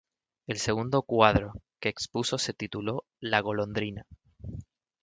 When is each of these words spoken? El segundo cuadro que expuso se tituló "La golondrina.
El 0.47 0.57
segundo 0.57 1.03
cuadro 1.03 1.53
que 1.79 1.87
expuso 1.89 2.39
se 2.39 2.55
tituló 2.55 3.05
"La 3.19 3.39
golondrina. 3.41 4.07